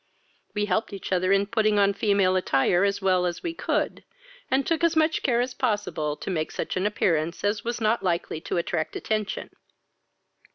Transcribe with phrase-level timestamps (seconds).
[0.55, 4.03] "We helped each other in putting on female attire as well as we could,
[4.49, 8.01] and took as much care as possible to make such an appearance as was not
[8.01, 9.51] likely to attract attention.